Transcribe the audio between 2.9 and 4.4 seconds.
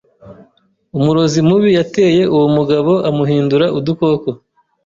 amuhindura udukoko.